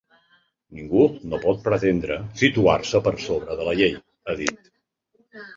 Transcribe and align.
Ningú 0.77 1.03
no 1.33 1.39
pot 1.43 1.59
pretendre 1.67 2.17
situar-se 2.41 3.03
per 3.09 3.15
sobre 3.27 3.59
de 3.61 3.69
la 3.71 3.77
llei, 3.83 3.95
ha 4.33 4.37
dit. 4.45 4.69